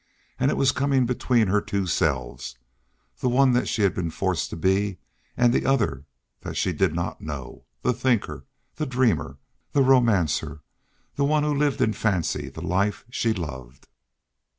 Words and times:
And 0.39 0.49
it 0.49 0.57
was 0.57 0.71
coming 0.71 1.05
between 1.05 1.45
her 1.45 1.61
two 1.61 1.85
selves, 1.85 2.57
the 3.19 3.29
one 3.29 3.51
that 3.53 3.67
she 3.67 3.83
had 3.83 3.93
been 3.93 4.09
forced 4.09 4.49
to 4.49 4.55
be 4.55 4.97
and 5.37 5.53
the 5.53 5.63
other 5.63 6.07
that 6.39 6.57
she 6.57 6.73
did 6.73 6.95
not 6.95 7.21
know 7.21 7.65
the 7.83 7.93
thinker, 7.93 8.47
the 8.77 8.87
dreamer, 8.87 9.37
the 9.73 9.83
romancer, 9.83 10.63
the 11.17 11.23
one 11.23 11.43
who 11.43 11.53
lived 11.53 11.81
in 11.81 11.93
fancy 11.93 12.49
the 12.49 12.63
life 12.65 13.05
she 13.11 13.31
loved. 13.31 13.89